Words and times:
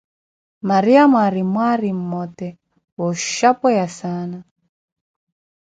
Maryamo 0.69 1.17
aari 1.19 1.41
mwaari 1.53 1.91
mmote, 1.99 2.47
wooshapweya 2.99 3.87
saana 3.97 4.39